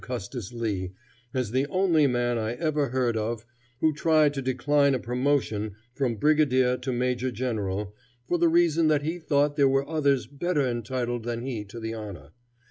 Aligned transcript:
Custis 0.03 0.51
Lee 0.51 0.93
as 1.31 1.51
the 1.51 1.67
only 1.67 2.07
man 2.07 2.39
I 2.39 2.53
ever 2.53 2.89
heard 2.89 3.15
of 3.15 3.45
who 3.81 3.93
tried 3.93 4.33
to 4.33 4.41
decline 4.41 4.95
a 4.95 4.99
promotion 4.99 5.75
from 5.93 6.15
brigadier 6.15 6.75
to 6.77 6.91
major 6.91 7.29
general, 7.29 7.93
for 8.27 8.39
the 8.39 8.49
reason 8.49 8.87
that 8.87 9.03
he 9.03 9.19
thought 9.19 9.57
there 9.57 9.69
were 9.69 9.87
others 9.87 10.25
better 10.25 10.67
entitled 10.67 11.21
than 11.21 11.43
he 11.45 11.63
to 11.65 11.79
the 11.79 11.93
honor. 11.93 12.31